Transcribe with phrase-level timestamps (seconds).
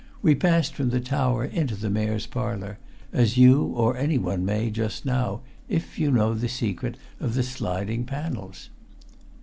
[0.23, 2.79] We passed from the tower into the Mayor's Parlour
[3.13, 8.05] as you or anyone may, just now, if you know the secret of the sliding
[8.05, 8.71] panels."